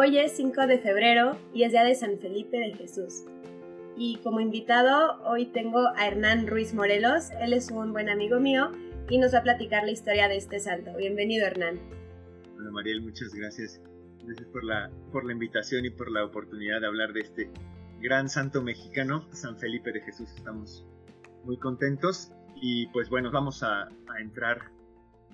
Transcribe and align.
Hoy 0.00 0.16
es 0.16 0.36
5 0.36 0.68
de 0.68 0.78
febrero 0.78 1.36
y 1.52 1.64
es 1.64 1.72
día 1.72 1.82
de 1.82 1.92
San 1.96 2.20
Felipe 2.20 2.56
de 2.56 2.72
Jesús. 2.72 3.24
Y 3.96 4.18
como 4.22 4.38
invitado 4.38 5.20
hoy 5.24 5.46
tengo 5.46 5.88
a 5.88 6.06
Hernán 6.06 6.46
Ruiz 6.46 6.72
Morelos. 6.72 7.30
Él 7.40 7.52
es 7.52 7.72
un 7.72 7.92
buen 7.92 8.08
amigo 8.08 8.38
mío 8.38 8.70
y 9.10 9.18
nos 9.18 9.34
va 9.34 9.38
a 9.38 9.42
platicar 9.42 9.82
la 9.82 9.90
historia 9.90 10.28
de 10.28 10.36
este 10.36 10.60
santo. 10.60 10.92
Bienvenido 10.96 11.44
Hernán. 11.44 11.80
Hola 12.56 12.70
Mariel, 12.70 13.02
muchas 13.02 13.34
gracias. 13.34 13.80
Gracias 14.22 14.46
por 14.50 14.62
la, 14.62 14.88
por 15.10 15.24
la 15.24 15.32
invitación 15.32 15.84
y 15.84 15.90
por 15.90 16.12
la 16.12 16.24
oportunidad 16.24 16.80
de 16.80 16.86
hablar 16.86 17.12
de 17.12 17.22
este 17.22 17.50
gran 18.00 18.28
santo 18.28 18.62
mexicano, 18.62 19.26
San 19.32 19.58
Felipe 19.58 19.90
de 19.90 20.00
Jesús. 20.02 20.30
Estamos 20.36 20.86
muy 21.42 21.58
contentos 21.58 22.30
y 22.62 22.86
pues 22.92 23.08
bueno, 23.08 23.32
vamos 23.32 23.64
a, 23.64 23.88
a 23.88 24.20
entrar 24.20 24.60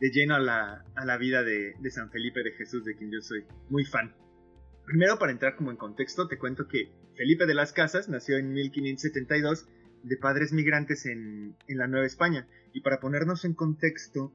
de 0.01 0.09
lleno 0.09 0.37
a 0.37 0.41
la, 0.41 0.87
a 0.95 1.05
la 1.05 1.19
vida 1.19 1.43
de, 1.43 1.75
de 1.79 1.90
San 1.90 2.11
Felipe 2.11 2.43
de 2.43 2.53
Jesús, 2.53 2.82
de 2.87 2.96
quien 2.96 3.12
yo 3.12 3.21
soy 3.21 3.45
muy 3.68 3.85
fan. 3.85 4.15
Primero, 4.87 5.19
para 5.19 5.33
entrar 5.33 5.57
como 5.57 5.71
en 5.71 5.77
contexto, 5.77 6.29
te 6.29 6.39
cuento 6.39 6.69
que 6.69 6.93
Felipe 7.17 7.47
de 7.47 7.55
las 7.55 7.73
Casas 7.73 8.09
nació 8.09 8.37
en 8.37 8.53
1572 8.53 9.67
de 10.03 10.17
padres 10.19 10.53
migrantes 10.53 11.07
en, 11.07 11.57
la 11.69 11.87
Nueva 11.87 12.07
España. 12.07 12.47
Y 12.73 12.81
para 12.83 13.01
ponernos 13.01 13.45
en 13.45 13.55
contexto, 13.55 14.35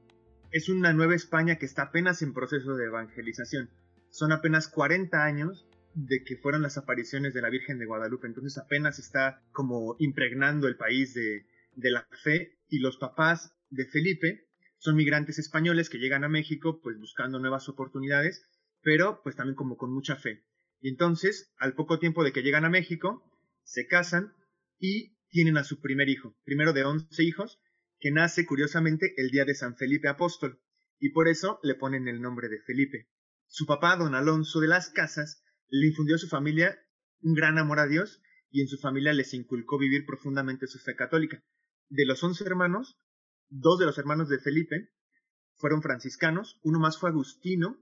es 0.50 0.68
una 0.68 0.92
Nueva 0.92 1.14
España 1.14 1.56
que 1.56 1.66
está 1.66 1.82
apenas 1.82 2.22
en 2.22 2.34
proceso 2.34 2.74
de 2.74 2.86
evangelización. 2.86 3.70
Son 4.10 4.32
apenas 4.32 4.66
40 4.66 5.24
años 5.24 5.68
de 5.94 6.24
que 6.24 6.36
fueron 6.36 6.62
las 6.62 6.78
apariciones 6.78 7.32
de 7.32 7.42
la 7.42 7.50
Virgen 7.50 7.78
de 7.78 7.86
Guadalupe, 7.86 8.26
entonces 8.26 8.58
apenas 8.58 8.98
está 8.98 9.42
como 9.52 9.96
impregnando 9.98 10.66
el 10.66 10.76
país 10.76 11.14
de, 11.14 11.46
de 11.74 11.90
la 11.90 12.06
fe 12.24 12.58
y 12.68 12.78
los 12.78 12.96
papás 12.96 13.54
de 13.70 13.86
Felipe 13.86 14.46
son 14.78 14.96
migrantes 14.96 15.38
españoles 15.38 15.90
que 15.90 15.98
llegan 15.98 16.24
a 16.24 16.28
México 16.28 16.80
pues 16.80 16.98
buscando 16.98 17.38
nuevas 17.38 17.68
oportunidades 17.68 18.46
pero 18.82 19.20
pues 19.22 19.36
también 19.36 19.56
como 19.56 19.76
con 19.76 19.92
mucha 19.92 20.16
fe. 20.16 20.44
Y 20.80 20.88
entonces, 20.88 21.52
al 21.58 21.74
poco 21.74 21.98
tiempo 21.98 22.24
de 22.24 22.32
que 22.32 22.42
llegan 22.42 22.64
a 22.64 22.70
México, 22.70 23.22
se 23.62 23.86
casan 23.86 24.32
y 24.78 25.16
tienen 25.28 25.58
a 25.58 25.64
su 25.64 25.80
primer 25.80 26.08
hijo, 26.08 26.36
primero 26.44 26.72
de 26.72 26.84
once 26.84 27.22
hijos, 27.22 27.60
que 27.98 28.10
nace 28.10 28.46
curiosamente 28.46 29.12
el 29.16 29.30
día 29.30 29.44
de 29.44 29.54
San 29.54 29.76
Felipe 29.76 30.08
Apóstol, 30.08 30.60
y 30.98 31.10
por 31.10 31.28
eso 31.28 31.60
le 31.62 31.74
ponen 31.74 32.08
el 32.08 32.20
nombre 32.20 32.48
de 32.48 32.60
Felipe. 32.60 33.08
Su 33.46 33.66
papá, 33.66 33.96
don 33.96 34.14
Alonso 34.14 34.60
de 34.60 34.68
las 34.68 34.90
Casas, 34.90 35.42
le 35.68 35.88
infundió 35.88 36.16
a 36.16 36.18
su 36.18 36.28
familia 36.28 36.78
un 37.20 37.34
gran 37.34 37.58
amor 37.58 37.78
a 37.78 37.86
Dios 37.86 38.22
y 38.50 38.62
en 38.62 38.68
su 38.68 38.78
familia 38.78 39.12
les 39.12 39.34
inculcó 39.34 39.78
vivir 39.78 40.04
profundamente 40.06 40.66
su 40.66 40.78
fe 40.78 40.96
católica. 40.96 41.42
De 41.88 42.06
los 42.06 42.22
once 42.24 42.44
hermanos, 42.44 42.96
dos 43.48 43.78
de 43.78 43.86
los 43.86 43.98
hermanos 43.98 44.28
de 44.28 44.38
Felipe 44.38 44.90
fueron 45.56 45.82
franciscanos, 45.82 46.58
uno 46.62 46.80
más 46.80 46.98
fue 46.98 47.10
agustino 47.10 47.78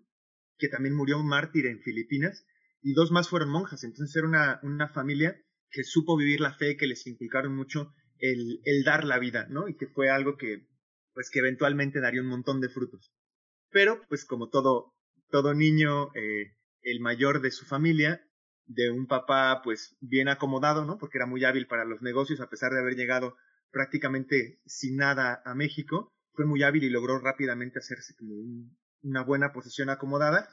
que 0.58 0.68
también 0.68 0.94
murió 0.94 1.18
un 1.18 1.28
mártir 1.28 1.66
en 1.66 1.80
Filipinas, 1.80 2.44
y 2.82 2.92
dos 2.94 3.10
más 3.10 3.28
fueron 3.28 3.50
monjas. 3.50 3.84
Entonces 3.84 4.14
era 4.16 4.26
una, 4.26 4.60
una 4.62 4.88
familia 4.88 5.40
que 5.70 5.84
supo 5.84 6.16
vivir 6.16 6.40
la 6.40 6.54
fe, 6.54 6.76
que 6.76 6.86
les 6.86 7.06
inculcaron 7.06 7.54
mucho 7.54 7.92
el, 8.18 8.60
el, 8.64 8.84
dar 8.84 9.04
la 9.04 9.18
vida, 9.18 9.46
¿no? 9.48 9.68
Y 9.68 9.76
que 9.76 9.86
fue 9.86 10.10
algo 10.10 10.36
que, 10.36 10.66
pues, 11.14 11.30
que 11.30 11.40
eventualmente 11.40 12.00
daría 12.00 12.22
un 12.22 12.28
montón 12.28 12.60
de 12.60 12.68
frutos. 12.68 13.12
Pero, 13.70 14.02
pues, 14.08 14.24
como 14.24 14.48
todo, 14.48 14.94
todo 15.30 15.54
niño, 15.54 16.14
eh, 16.14 16.56
el 16.82 17.00
mayor 17.00 17.40
de 17.42 17.50
su 17.50 17.66
familia, 17.66 18.24
de 18.66 18.90
un 18.90 19.06
papá, 19.06 19.60
pues, 19.62 19.96
bien 20.00 20.28
acomodado, 20.28 20.84
¿no? 20.84 20.98
Porque 20.98 21.18
era 21.18 21.26
muy 21.26 21.44
hábil 21.44 21.66
para 21.66 21.84
los 21.84 22.02
negocios, 22.02 22.40
a 22.40 22.48
pesar 22.48 22.72
de 22.72 22.80
haber 22.80 22.94
llegado 22.94 23.36
prácticamente 23.70 24.60
sin 24.64 24.96
nada 24.96 25.42
a 25.44 25.54
México, 25.54 26.14
fue 26.32 26.46
muy 26.46 26.62
hábil 26.62 26.84
y 26.84 26.90
logró 26.90 27.18
rápidamente 27.18 27.78
hacerse 27.78 28.14
como 28.16 28.34
un, 28.34 28.78
una 29.02 29.22
buena 29.22 29.52
posición 29.52 29.90
acomodada. 29.90 30.48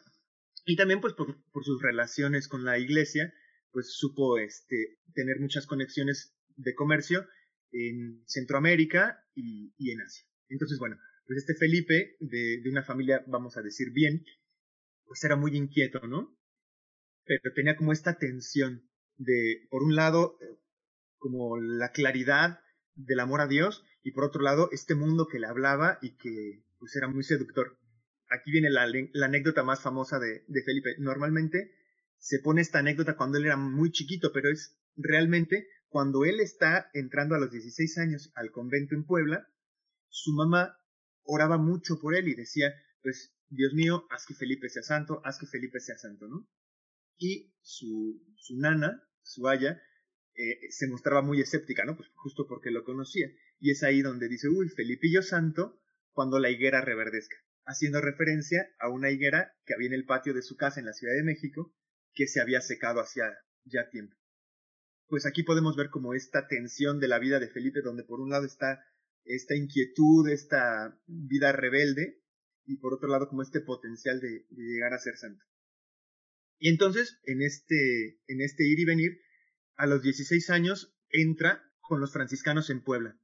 Y 0.65 0.75
también 0.75 1.01
pues 1.01 1.13
por, 1.13 1.35
sus 1.63 1.81
relaciones 1.81 2.47
con 2.47 2.63
la 2.63 2.79
iglesia 2.79 3.33
pues 3.71 3.93
supo 3.93 4.38
este 4.38 5.00
tener 5.13 5.39
muchas 5.39 5.67
conexiones 5.67 6.33
de 6.56 6.73
comercio 6.73 7.28
en 7.72 8.23
Centroamérica 8.25 9.22
y, 9.35 9.73
en 9.91 10.01
Asia. 10.01 10.25
Entonces 10.50 10.79
bueno 10.79 10.97
pues 11.28 11.39
este 11.39 11.56
Felipe 11.56 12.16
de, 12.19 12.61
de, 12.61 12.69
una 12.69 12.83
familia 12.83 13.23
vamos 13.28 13.57
a 13.57 13.61
decir 13.61 13.91
bien 13.91 14.23
pues 15.06 15.23
era 15.23 15.35
muy 15.35 15.56
inquieto 15.57 16.06
no 16.07 16.38
pero 17.25 17.53
tenía 17.56 17.75
como 17.75 17.91
esta 17.91 18.17
tensión 18.17 18.88
de 19.17 19.67
por 19.69 19.83
un 19.83 19.95
lado 19.95 20.38
como 21.17 21.57
la 21.57 21.91
claridad 21.91 22.59
del 22.94 23.19
amor 23.19 23.41
a 23.41 23.47
Dios 23.47 23.83
y 24.03 24.12
por 24.12 24.23
otro 24.23 24.41
lado 24.41 24.69
este 24.72 24.95
mundo 24.95 25.27
que 25.27 25.39
le 25.39 25.47
hablaba 25.47 25.97
y 26.01 26.16
que 26.16 26.63
pues 26.79 26.95
era 26.95 27.07
muy 27.07 27.23
seductor 27.23 27.77
aquí 28.35 28.51
viene 28.51 28.69
la, 28.69 28.84
anécdota 29.25 29.63
más 29.63 29.81
famosa 29.81 30.19
de, 30.19 30.63
Felipe. 30.63 30.96
Normalmente 31.00 31.72
se 32.18 32.40
pone 32.40 32.62
esta 32.62 32.79
anécdota 32.79 33.16
cuando 33.16 33.38
él 33.38 33.46
era 33.46 33.57
muy 33.57 33.91
chiquito, 33.91 34.31
pero 34.34 34.50
es 34.50 34.79
realmente 34.96 35.68
cuando 35.88 36.25
él 36.25 36.40
está 36.40 36.90
entrando 36.94 37.35
a 37.35 37.40
los 37.40 37.51
16 37.51 37.97
años 38.00 38.31
al 38.35 38.51
convento 38.51 38.95
en 38.95 39.06
Puebla, 39.06 39.47
su 40.09 40.34
mamá 40.34 40.78
oraba 41.24 41.57
mucho 41.57 42.00
por 42.00 42.16
él 42.16 42.28
y 42.28 42.35
decía, 42.35 42.74
pues, 43.01 43.34
Dios 43.50 43.74
mío, 43.74 44.06
haz 44.09 44.25
que 44.25 44.34
Felipe 44.34 44.69
sea 44.69 44.84
santo, 44.84 45.22
haz 45.24 45.38
que 45.40 45.47
Felipe 45.47 45.79
sea 45.79 45.97
santo, 45.97 46.28
¿no? 46.28 46.47
Y 47.18 47.53
su, 47.62 48.22
su 48.38 48.57
nana, 48.59 49.01
su 49.22 49.47
haya, 49.47 49.81
eh, 50.35 50.59
se 50.69 50.88
mostraba 50.88 51.22
muy 51.22 51.40
escéptica, 51.40 51.85
¿no? 51.85 51.95
Pues 51.95 52.09
justo 52.16 52.45
porque 52.47 52.72
lo 52.72 52.84
conocía. 52.84 53.28
Y 53.59 53.72
es 53.72 53.84
ahí 53.84 54.01
donde 54.01 54.28
dice, 54.28 54.50
uy, 54.50 54.69
Felipillo 54.69 55.22
santo, 55.22 55.81
cuando 56.12 56.40
la 56.40 56.50
higuera 56.50 56.81
reverdezca 56.81 57.38
haciendo 57.65 58.01
referencia 58.01 58.67
a 58.79 58.89
una 58.89 59.11
higuera 59.11 59.53
que 59.65 59.73
había 59.73 59.87
en 59.87 59.93
el 59.93 60.05
patio 60.05 60.33
de 60.33 60.41
su 60.41 60.55
casa 60.55 60.79
en 60.79 60.85
la 60.85 60.93
Ciudad 60.93 61.13
de 61.15 61.23
México, 61.23 61.73
que 62.13 62.27
se 62.27 62.41
había 62.41 62.61
secado 62.61 63.01
hacía 63.01 63.25
ya 63.65 63.89
tiempo. 63.89 64.15
Pues 65.07 65.25
aquí 65.25 65.43
podemos 65.43 65.75
ver 65.75 65.89
como 65.89 66.13
esta 66.13 66.47
tensión 66.47 66.99
de 66.99 67.07
la 67.07 67.19
vida 67.19 67.39
de 67.39 67.49
Felipe, 67.49 67.81
donde 67.81 68.03
por 68.03 68.19
un 68.19 68.29
lado 68.29 68.45
está 68.45 68.83
esta 69.23 69.55
inquietud, 69.55 70.29
esta 70.29 70.99
vida 71.07 71.51
rebelde, 71.51 72.21
y 72.65 72.77
por 72.77 72.93
otro 72.93 73.09
lado 73.09 73.27
como 73.27 73.41
este 73.41 73.61
potencial 73.61 74.19
de, 74.19 74.45
de 74.49 74.63
llegar 74.63 74.93
a 74.93 74.99
ser 74.99 75.17
santo. 75.17 75.43
Y 76.57 76.69
entonces, 76.69 77.19
en 77.25 77.41
este, 77.41 78.19
en 78.27 78.41
este 78.41 78.67
ir 78.67 78.79
y 78.79 78.85
venir, 78.85 79.21
a 79.75 79.85
los 79.87 80.01
16 80.01 80.49
años 80.49 80.95
entra 81.09 81.63
con 81.81 81.99
los 81.99 82.13
franciscanos 82.13 82.69
en 82.69 82.81
Puebla. 82.81 83.19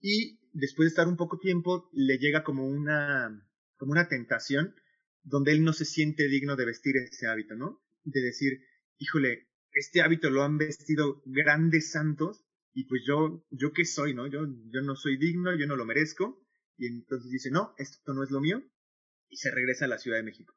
Y 0.00 0.40
después 0.52 0.86
de 0.86 0.90
estar 0.90 1.08
un 1.08 1.16
poco 1.16 1.38
tiempo, 1.38 1.90
le 1.92 2.18
llega 2.18 2.44
como 2.44 2.66
una 2.66 3.47
como 3.78 3.92
una 3.92 4.08
tentación 4.08 4.74
donde 5.22 5.52
él 5.52 5.64
no 5.64 5.72
se 5.72 5.84
siente 5.84 6.28
digno 6.28 6.56
de 6.56 6.66
vestir 6.66 6.96
ese 6.96 7.26
hábito, 7.26 7.54
¿no? 7.54 7.82
De 8.04 8.20
decir, 8.20 8.60
híjole, 8.98 9.48
este 9.72 10.02
hábito 10.02 10.30
lo 10.30 10.42
han 10.42 10.58
vestido 10.58 11.22
grandes 11.24 11.90
santos 11.90 12.44
y 12.72 12.84
pues 12.84 13.02
yo, 13.06 13.46
yo 13.50 13.72
qué 13.72 13.84
soy, 13.84 14.14
¿no? 14.14 14.26
Yo, 14.26 14.46
yo 14.70 14.82
no 14.82 14.96
soy 14.96 15.16
digno, 15.16 15.56
yo 15.56 15.66
no 15.66 15.76
lo 15.76 15.84
merezco. 15.84 16.44
Y 16.76 16.86
entonces 16.86 17.30
dice, 17.30 17.50
no, 17.50 17.74
esto 17.78 18.14
no 18.14 18.22
es 18.22 18.30
lo 18.30 18.40
mío. 18.40 18.62
Y 19.28 19.36
se 19.36 19.50
regresa 19.50 19.86
a 19.86 19.88
la 19.88 19.98
Ciudad 19.98 20.18
de 20.18 20.22
México. 20.22 20.54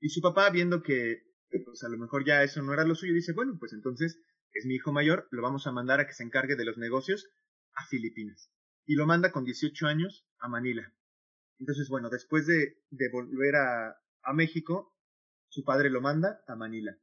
Y 0.00 0.10
su 0.10 0.20
papá, 0.20 0.50
viendo 0.50 0.82
que 0.82 1.26
pues 1.64 1.82
a 1.84 1.88
lo 1.88 1.98
mejor 1.98 2.24
ya 2.26 2.42
eso 2.42 2.62
no 2.62 2.72
era 2.72 2.84
lo 2.84 2.94
suyo, 2.94 3.14
dice, 3.14 3.32
bueno, 3.32 3.56
pues 3.58 3.72
entonces 3.72 4.20
es 4.52 4.66
mi 4.66 4.74
hijo 4.74 4.92
mayor, 4.92 5.28
lo 5.30 5.42
vamos 5.42 5.66
a 5.66 5.72
mandar 5.72 6.00
a 6.00 6.06
que 6.06 6.12
se 6.12 6.22
encargue 6.22 6.56
de 6.56 6.64
los 6.64 6.78
negocios 6.78 7.28
a 7.74 7.86
Filipinas. 7.86 8.50
Y 8.84 8.94
lo 8.94 9.06
manda 9.06 9.32
con 9.32 9.44
18 9.44 9.86
años 9.86 10.26
a 10.38 10.48
Manila. 10.48 10.92
Entonces, 11.58 11.88
bueno, 11.88 12.10
después 12.10 12.46
de, 12.46 12.78
de 12.90 13.08
volver 13.10 13.56
a, 13.56 13.96
a 14.22 14.32
México, 14.32 14.94
su 15.48 15.64
padre 15.64 15.90
lo 15.90 16.00
manda 16.00 16.42
a 16.46 16.56
Manila. 16.56 16.98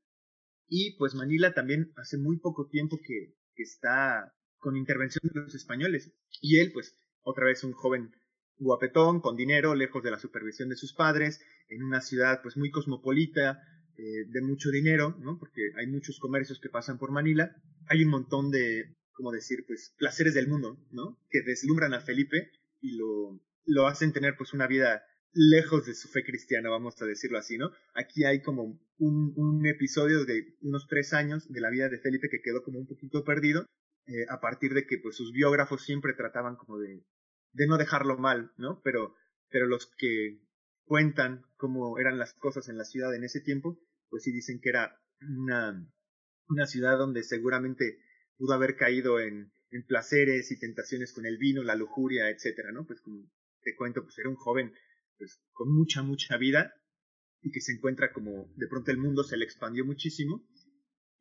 Y 0.68 0.96
pues 0.98 1.16
Manila 1.16 1.54
también 1.54 1.92
hace 1.98 2.18
muy 2.18 2.40
poco 2.40 2.68
tiempo 2.68 3.00
que, 3.04 3.36
que 3.56 3.64
está 3.64 4.34
con 4.60 4.76
intervención 4.76 5.22
de 5.34 5.42
los 5.42 5.56
españoles. 5.56 6.14
Y 6.42 6.60
él, 6.60 6.72
pues, 6.72 6.98
otra 7.22 7.46
vez 7.46 7.64
un 7.64 7.74
joven 7.74 8.12
guapetón, 8.58 9.20
con 9.22 9.36
dinero, 9.36 9.76
lejos 9.76 10.04
de 10.04 10.12
la 10.12 10.20
supervisión 10.20 10.70
de 10.70 10.76
sus 10.76 10.94
padres, 10.94 11.42
en 11.68 11.84
una 11.84 12.02
ciudad 12.02 12.42
pues 12.42 12.56
muy 12.56 12.72
cosmopolita, 12.72 13.62
eh, 13.98 14.26
de 14.28 14.42
mucho 14.42 14.70
dinero, 14.70 15.16
¿no? 15.20 15.38
Porque 15.38 15.62
hay 15.78 15.88
muchos 15.88 16.20
comercios 16.20 16.60
que 16.60 16.70
pasan 16.70 16.98
por 16.98 17.12
Manila. 17.12 17.56
Hay 17.88 18.04
un 18.04 18.10
montón 18.12 18.52
de, 18.52 18.96
como 19.14 19.32
decir, 19.32 19.66
pues, 19.68 19.94
placeres 19.98 20.34
del 20.34 20.48
mundo, 20.48 20.78
¿no? 20.92 21.20
Que 21.30 21.42
deslumbran 21.42 21.94
a 21.94 22.02
Felipe 22.02 22.52
y 22.82 22.96
lo, 22.96 23.40
lo 23.66 23.88
hacen 23.88 24.14
tener 24.14 24.36
pues 24.38 24.54
una 24.54 24.68
vida 24.68 25.04
lejos 25.34 25.86
de 25.86 25.96
su 25.96 26.10
fe 26.10 26.24
cristiana, 26.24 26.70
vamos 26.70 27.02
a 27.02 27.06
decirlo 27.06 27.40
así, 27.40 27.58
¿no? 27.58 27.72
Aquí 27.96 28.24
hay 28.24 28.42
como 28.42 28.80
un, 28.98 29.34
un 29.36 29.66
episodio 29.66 30.26
de 30.26 30.56
unos 30.62 30.88
tres 30.88 31.14
años 31.14 31.50
de 31.50 31.62
la 31.62 31.72
vida 31.72 31.90
de 31.90 32.00
Felipe 32.00 32.30
que 32.30 32.42
quedó 32.42 32.64
como 32.64 32.80
un 32.80 32.88
poquito 32.88 33.24
perdido, 33.24 33.66
eh, 34.06 34.26
a 34.30 34.40
partir 34.40 34.74
de 34.74 34.86
que 34.86 34.98
pues 35.00 35.16
sus 35.16 35.32
biógrafos 35.32 35.84
siempre 35.84 36.14
trataban 36.14 36.56
como 36.56 36.78
de, 36.78 37.04
de 37.54 37.68
no 37.68 37.78
dejarlo 37.78 38.18
mal, 38.18 38.52
¿no? 38.58 38.82
Pero, 38.84 39.16
pero 39.50 39.66
los 39.66 39.92
que 39.98 40.40
cuentan 40.86 41.44
cómo 41.56 41.98
eran 41.98 42.20
las 42.20 42.34
cosas 42.34 42.70
en 42.70 42.78
la 42.78 42.86
ciudad 42.86 43.16
en 43.16 43.24
ese 43.24 43.42
tiempo, 43.42 43.80
pues 44.10 44.24
sí 44.24 44.32
dicen 44.32 44.60
que 44.62 44.70
era 44.70 45.00
una, 45.22 45.90
una 46.48 46.68
ciudad 46.68 46.98
donde 46.98 47.24
seguramente 47.24 47.98
pudo 48.38 48.54
haber 48.54 48.76
caído 48.76 49.20
en, 49.20 49.52
en 49.72 49.86
placeres 49.86 50.52
y 50.52 50.60
tentaciones 50.60 51.14
con 51.14 51.26
el 51.26 51.38
vino, 51.38 51.64
la 51.64 51.76
lujuria, 51.76 52.30
etcétera, 52.30 52.72
¿no? 52.72 52.86
Pues 52.86 53.02
como 53.02 53.32
te 53.64 53.76
cuento, 53.76 54.04
pues 54.04 54.18
era 54.18 54.30
un 54.30 54.36
joven 54.36 54.74
pues, 55.18 55.42
con 55.52 55.74
mucha, 55.74 56.04
mucha 56.04 56.38
vida 56.38 56.74
y 57.42 57.52
que 57.52 57.62
se 57.62 57.74
encuentra 57.74 58.12
como 58.14 58.52
de 58.56 58.68
pronto 58.68 58.92
el 58.92 58.98
mundo 58.98 59.24
se 59.24 59.38
le 59.38 59.46
expandió 59.46 59.86
muchísimo 59.86 60.48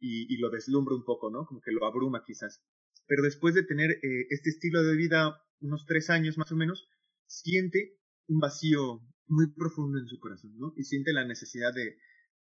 y, 0.05 0.37
lo 0.39 0.51
deslumbra 0.51 0.97
un 0.97 1.05
poco, 1.05 1.31
¿no? 1.31 1.47
Como 1.47 1.61
que 1.61 1.71
lo 1.71 1.87
abruma 1.87 2.25
quizás. 2.27 2.61
Pero 3.07 3.23
después 3.23 3.55
de 3.55 3.63
tener 3.63 3.91
eh, 3.91 4.27
este 4.31 4.51
estilo 4.51 4.83
de 4.83 4.97
vida 4.97 5.41
unos 5.61 5.87
tres 5.87 6.11
años 6.11 6.37
más 6.39 6.51
o 6.51 6.57
menos, 6.57 6.89
siente 7.27 8.01
un 8.27 8.41
vacío 8.41 9.01
muy 9.29 9.53
profundo 9.55 10.01
en 10.01 10.09
su 10.09 10.19
corazón, 10.19 10.59
¿no? 10.59 10.73
Y 10.77 10.83
siente 10.85 11.13
la 11.13 11.25
necesidad 11.25 11.73
de, 11.73 11.99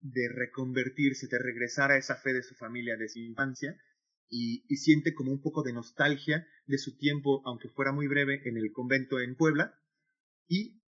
de 0.02 0.30
reconvertirse, 0.30 1.28
de 1.28 1.40
regresar 1.40 1.92
a 1.92 1.98
esa 1.98 2.16
fe 2.18 2.34
de 2.34 2.44
su 2.44 2.56
familia, 2.56 2.98
de 2.98 3.08
su 3.08 3.20
infancia, 3.20 3.78
y, 4.30 4.64
siente 4.76 5.14
como 5.14 5.32
un 5.32 5.42
poco 5.42 5.64
de 5.64 5.74
nostalgia 5.74 6.48
de 6.66 6.78
su 6.78 6.98
tiempo, 6.98 7.42
aunque 7.46 7.70
fuera 7.70 7.92
muy 7.92 8.08
breve, 8.08 8.42
en 8.46 8.58
el 8.58 8.72
convento 8.72 9.20
en 9.20 9.36
Puebla, 9.36 9.80
y 10.48 10.82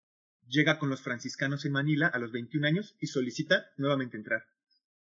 llega 0.47 0.79
con 0.79 0.89
los 0.89 1.01
franciscanos 1.01 1.65
en 1.65 1.73
Manila 1.73 2.07
a 2.07 2.19
los 2.19 2.31
21 2.31 2.67
años 2.67 2.95
y 2.99 3.07
solicita 3.07 3.65
nuevamente 3.77 4.17
entrar. 4.17 4.43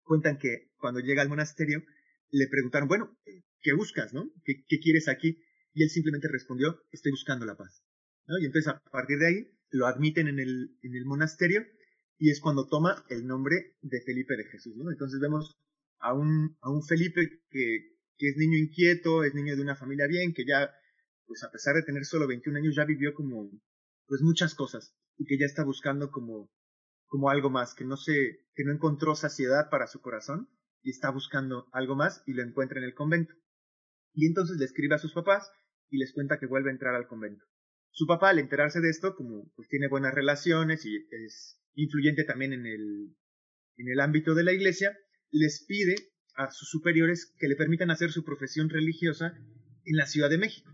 Cuentan 0.03 0.37
que 0.37 0.71
cuando 0.77 0.99
llega 0.99 1.21
al 1.21 1.29
monasterio 1.29 1.83
le 2.31 2.47
preguntaron, 2.47 2.87
bueno, 2.87 3.17
¿qué 3.61 3.73
buscas, 3.73 4.13
no? 4.13 4.31
¿Qué, 4.43 4.79
quieres 4.79 5.07
aquí? 5.07 5.39
Y 5.73 5.83
él 5.83 5.89
simplemente 5.89 6.27
respondió, 6.27 6.81
estoy 6.91 7.11
buscando 7.11 7.45
la 7.45 7.55
paz. 7.55 7.83
Y 8.41 8.45
entonces 8.45 8.67
a 8.67 8.81
partir 8.91 9.19
de 9.19 9.27
ahí 9.27 9.51
lo 9.69 9.85
admiten 9.85 10.27
en 10.27 10.39
el, 10.39 11.05
monasterio 11.05 11.65
y 12.17 12.31
es 12.31 12.41
cuando 12.41 12.67
toma 12.67 13.05
el 13.09 13.25
nombre 13.25 13.75
de 13.81 14.01
Felipe 14.01 14.35
de 14.35 14.45
Jesús. 14.45 14.75
Entonces 14.89 15.19
vemos 15.21 15.57
a 15.99 16.09
a 16.09 16.13
un 16.69 16.83
Felipe 16.87 17.41
que, 17.49 17.96
que 18.17 18.29
es 18.29 18.37
niño 18.37 18.57
inquieto, 18.57 19.23
es 19.23 19.33
niño 19.33 19.55
de 19.55 19.61
una 19.61 19.75
familia 19.75 20.07
bien, 20.07 20.33
que 20.33 20.45
ya, 20.45 20.71
pues 21.25 21.43
a 21.43 21.51
pesar 21.51 21.75
de 21.75 21.83
tener 21.83 22.05
solo 22.05 22.27
21 22.27 22.59
años, 22.59 22.75
ya 22.75 22.85
vivió 22.85 23.13
como, 23.13 23.49
pues 24.07 24.21
muchas 24.21 24.55
cosas 24.55 24.95
y 25.17 25.25
que 25.25 25.37
ya 25.37 25.45
está 25.45 25.63
buscando 25.63 26.11
como, 26.11 26.51
como 27.05 27.29
algo 27.29 27.49
más, 27.49 27.73
que 27.73 27.85
no 27.85 27.97
se, 27.97 28.13
que 28.55 28.63
no 28.63 28.73
encontró 28.73 29.15
saciedad 29.15 29.69
para 29.69 29.87
su 29.87 30.01
corazón 30.01 30.49
y 30.81 30.91
está 30.91 31.09
buscando 31.09 31.67
algo 31.71 31.95
más 31.95 32.23
y 32.25 32.33
lo 32.33 32.43
encuentra 32.43 32.79
en 32.79 32.85
el 32.85 32.93
convento. 32.93 33.33
Y 34.13 34.25
entonces 34.25 34.57
le 34.57 34.65
escribe 34.65 34.95
a 34.95 34.99
sus 34.99 35.13
papás 35.13 35.49
y 35.89 35.97
les 35.97 36.13
cuenta 36.13 36.39
que 36.39 36.47
vuelve 36.47 36.69
a 36.69 36.73
entrar 36.73 36.95
al 36.95 37.07
convento. 37.07 37.45
Su 37.91 38.05
papá, 38.05 38.29
al 38.29 38.39
enterarse 38.39 38.79
de 38.79 38.89
esto, 38.89 39.15
como 39.15 39.51
pues 39.55 39.67
tiene 39.69 39.87
buenas 39.87 40.13
relaciones 40.13 40.85
y 40.85 40.95
es 40.95 41.59
influyente 41.73 42.23
también 42.23 42.53
en 42.53 42.65
el, 42.65 43.15
en 43.77 43.89
el 43.89 43.99
ámbito 43.99 44.35
de 44.35 44.43
la 44.43 44.53
iglesia, 44.53 44.95
les 45.31 45.65
pide 45.67 45.95
a 46.37 46.51
sus 46.51 46.69
superiores 46.69 47.33
que 47.39 47.47
le 47.47 47.55
permitan 47.55 47.89
hacer 47.91 48.11
su 48.11 48.23
profesión 48.23 48.69
religiosa 48.69 49.35
en 49.83 49.97
la 49.97 50.05
Ciudad 50.05 50.29
de 50.29 50.37
México, 50.37 50.71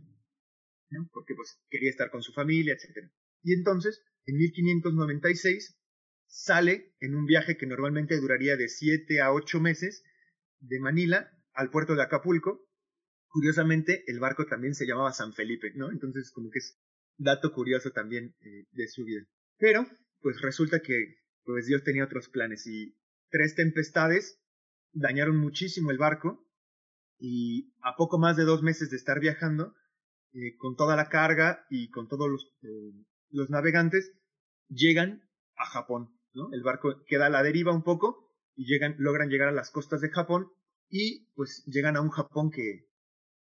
¿no? 0.90 1.10
porque 1.14 1.34
pues 1.36 1.58
quería 1.70 1.90
estar 1.90 2.12
con 2.12 2.22
su 2.22 2.34
familia, 2.34 2.74
etc. 2.74 3.10
Y 3.42 3.54
entonces, 3.54 4.04
en 4.26 4.38
1596, 4.38 5.80
sale 6.28 6.94
en 7.00 7.16
un 7.16 7.26
viaje 7.26 7.58
que 7.58 7.66
normalmente 7.66 8.20
duraría 8.20 8.58
de 8.58 8.68
7 8.68 9.22
a 9.22 9.32
8 9.32 9.60
meses 9.62 10.04
de 10.60 10.80
Manila 10.80 11.32
al 11.54 11.70
puerto 11.70 11.96
de 11.96 12.04
Acapulco. 12.04 12.68
Curiosamente, 13.28 14.04
el 14.08 14.20
barco 14.20 14.46
también 14.46 14.76
se 14.76 14.86
llamaba 14.86 15.14
San 15.14 15.34
Felipe, 15.34 15.72
¿no? 15.76 15.92
Entonces, 15.92 16.32
como 16.32 16.50
que 16.50 16.60
es 16.60 16.78
dato 17.18 17.54
curioso 17.54 17.92
también 17.92 18.36
eh, 18.42 18.66
de 18.72 18.88
su 18.88 19.06
vida. 19.06 19.26
Pero, 19.58 19.88
pues 20.20 20.42
resulta 20.42 20.82
que 20.82 21.16
pues 21.44 21.68
Dios 21.68 21.84
tenía 21.84 22.06
otros 22.06 22.30
planes 22.30 22.66
y 22.68 22.98
tres 23.30 23.56
tempestades 23.56 24.43
dañaron 24.94 25.38
muchísimo 25.38 25.92
el 25.92 25.98
barco 25.98 26.46
y 27.20 27.74
a 27.82 27.96
poco 27.96 28.18
más 28.18 28.38
de 28.38 28.44
dos 28.44 28.64
meses 28.64 28.90
de 28.90 28.98
estar 28.98 29.20
viajando, 29.20 29.76
eh, 30.34 30.56
con 30.58 30.76
toda 30.76 30.96
la 30.96 31.10
carga 31.10 31.66
y 31.70 31.90
con 31.90 32.08
todos 32.08 32.30
los, 32.30 32.54
eh, 32.64 32.94
los 33.30 33.50
navegantes, 33.50 34.12
llegan 34.68 35.30
a 35.56 35.66
Japón. 35.66 36.10
¿no? 36.34 36.50
El 36.52 36.64
barco 36.64 37.04
queda 37.08 37.28
a 37.28 37.30
la 37.30 37.44
deriva 37.44 37.74
un 37.74 37.84
poco 37.84 38.32
y 38.56 38.66
llegan, 38.66 38.96
logran 38.98 39.30
llegar 39.30 39.50
a 39.50 39.54
las 39.54 39.72
costas 39.72 40.02
de 40.02 40.10
Japón 40.10 40.48
y 40.90 41.28
pues 41.36 41.64
llegan 41.66 41.98
a 41.98 42.02
un 42.02 42.10
Japón 42.10 42.52
que, 42.52 42.88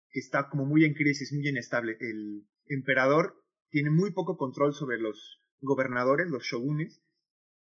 que 0.09 0.19
está 0.19 0.49
como 0.49 0.65
muy 0.65 0.85
en 0.85 0.93
crisis, 0.93 1.33
muy 1.33 1.47
inestable. 1.47 1.97
El 1.99 2.47
emperador 2.67 3.43
tiene 3.69 3.89
muy 3.89 4.11
poco 4.11 4.37
control 4.37 4.73
sobre 4.73 4.99
los 4.99 5.41
gobernadores, 5.61 6.29
los 6.29 6.43
shogunes, 6.43 7.01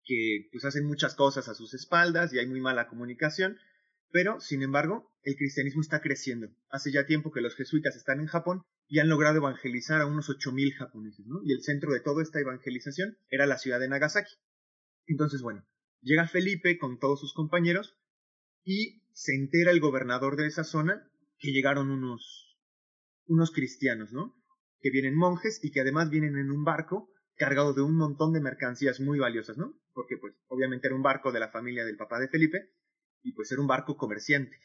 que 0.04 0.50
pues 0.52 0.66
hacen 0.66 0.86
muchas 0.86 1.16
cosas 1.16 1.48
a 1.48 1.54
sus 1.54 1.74
espaldas 1.74 2.34
y 2.34 2.40
hay 2.40 2.48
muy 2.48 2.60
mala 2.60 2.88
comunicación, 2.88 3.58
pero 4.14 4.40
sin 4.40 4.62
embargo 4.62 5.12
el 5.24 5.36
cristianismo 5.36 5.82
está 5.82 6.02
creciendo. 6.02 6.48
Hace 6.70 6.92
ya 6.92 7.06
tiempo 7.06 7.32
que 7.32 7.42
los 7.42 7.56
jesuitas 7.56 7.96
están 7.96 8.20
en 8.20 8.28
Japón 8.28 8.62
y 8.88 9.00
han 9.00 9.10
logrado 9.10 9.38
evangelizar 9.38 10.02
a 10.02 10.06
unos 10.06 10.30
8.000 10.30 10.76
japoneses, 10.76 11.26
¿no? 11.26 11.42
Y 11.44 11.52
el 11.52 11.64
centro 11.64 11.92
de 11.92 12.00
toda 12.00 12.22
esta 12.22 12.40
evangelización 12.40 13.18
era 13.30 13.48
la 13.48 13.58
ciudad 13.58 13.80
de 13.80 13.90
Nagasaki. 13.90 14.36
Entonces, 15.08 15.42
bueno, 15.42 15.66
llega 16.02 16.28
Felipe 16.28 16.78
con 16.78 17.00
todos 17.00 17.20
sus 17.20 17.34
compañeros 17.34 17.98
y 18.64 19.02
se 19.14 19.34
entera 19.34 19.72
el 19.72 19.80
gobernador 19.80 20.36
de 20.36 20.46
esa 20.46 20.64
zona 20.64 21.10
que 21.40 21.52
llegaron 21.52 21.90
unos, 21.90 22.60
unos 23.26 23.52
cristianos, 23.52 24.14
¿no? 24.14 24.36
que 24.84 24.92
vienen 24.92 25.16
monjes 25.16 25.64
y 25.64 25.72
que 25.72 25.82
además 25.82 26.10
vienen 26.10 26.38
en 26.38 26.52
un 26.52 26.66
barco 26.66 27.10
cargado 27.36 27.74
de 27.74 27.82
un 27.82 27.96
montón 27.96 28.34
de 28.34 28.42
mercancías 28.42 29.00
muy 29.00 29.18
valiosas, 29.18 29.58
¿no? 29.58 29.74
Porque 29.94 30.18
pues 30.18 30.36
obviamente 30.50 30.88
era 30.88 30.96
un 30.96 31.02
barco 31.02 31.32
de 31.32 31.40
la 31.40 31.50
familia 31.50 31.86
del 31.86 31.96
papá 31.96 32.20
de 32.20 32.28
Felipe 32.28 32.70
y 33.24 33.34
pues 33.34 33.52
era 33.52 33.62
un 33.62 33.68
barco 33.68 33.98
comerciante. 33.98 34.58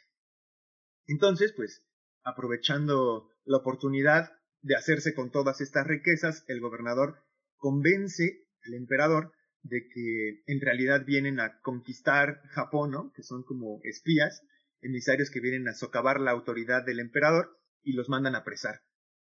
Entonces, 1.07 1.53
pues 1.53 1.85
aprovechando 2.23 3.31
la 3.45 3.59
oportunidad 3.59 4.33
de 4.61 4.77
hacerse 4.77 5.15
con 5.15 5.31
todas 5.31 5.61
estas 5.61 5.87
riquezas, 5.87 6.45
el 6.49 6.61
gobernador 6.61 7.23
convence 7.57 8.47
al 8.67 8.75
emperador 8.75 9.33
de 9.63 9.89
que 9.89 10.43
en 10.47 10.61
realidad 10.61 11.05
vienen 11.07 11.41
a 11.41 11.61
conquistar 11.61 12.43
Japón. 12.51 13.13
Que 13.15 13.23
son 13.23 13.43
como 13.45 13.81
espías, 13.85 14.43
emisarios 14.81 15.31
que 15.31 15.41
vienen 15.41 15.69
a 15.69 15.75
socavar 15.75 16.21
la 16.21 16.33
autoridad 16.33 16.85
del 16.85 17.01
emperador 17.01 17.59
y 17.83 17.93
los 17.93 18.09
mandan 18.09 18.35
a 18.35 18.39
apresar. 18.39 18.83